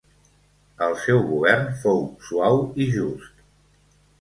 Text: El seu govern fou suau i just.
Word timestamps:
El 0.85 0.95
seu 1.01 1.21
govern 1.27 1.69
fou 1.83 2.01
suau 2.31 2.59
i 2.87 2.91
just. 2.97 3.47